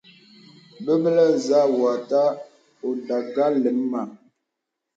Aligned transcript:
Bəbələ 0.85 1.23
nzə 1.35 1.59
wò 1.75 1.83
òtà 1.95 2.23
àdógā 2.87 3.45
lēm 3.61 3.79
mə. 3.91 4.01